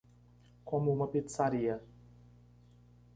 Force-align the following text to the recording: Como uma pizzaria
Como 0.65 0.91
uma 0.91 1.05
pizzaria 1.07 1.79